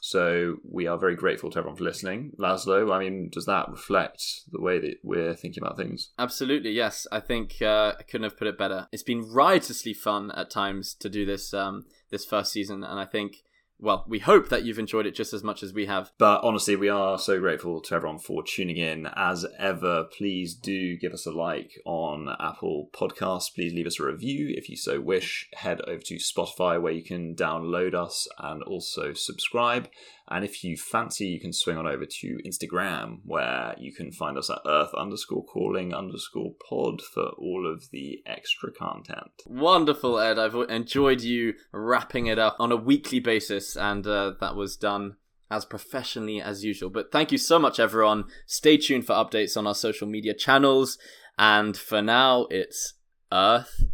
[0.00, 2.32] So we are very grateful to everyone for listening.
[2.38, 4.22] Laszlo, I mean, does that reflect
[4.52, 6.10] the way that we're thinking about things?
[6.18, 7.06] Absolutely, yes.
[7.10, 8.86] I think uh, I couldn't have put it better.
[8.92, 13.06] It's been riotously fun at times to do this um, this first season, and I
[13.06, 13.36] think,
[13.78, 16.10] well, we hope that you've enjoyed it just as much as we have.
[16.18, 19.06] But honestly, we are so grateful to everyone for tuning in.
[19.16, 23.54] As ever, please do give us a like on Apple Podcasts.
[23.54, 25.48] Please leave us a review if you so wish.
[25.54, 29.88] Head over to Spotify where you can download us and also subscribe.
[30.28, 34.38] And if you fancy, you can swing on over to Instagram where you can find
[34.38, 39.42] us at earth underscore calling underscore pod for all of the extra content.
[39.46, 40.38] Wonderful, Ed.
[40.38, 45.16] I've enjoyed you wrapping it up on a weekly basis, and uh, that was done
[45.50, 46.90] as professionally as usual.
[46.90, 48.24] But thank you so much, everyone.
[48.46, 50.98] Stay tuned for updates on our social media channels.
[51.38, 52.94] And for now, it's
[53.32, 53.84] Earth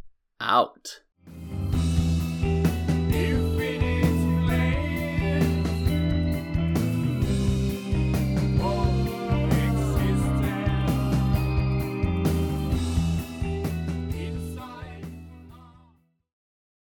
[0.41, 1.01] out.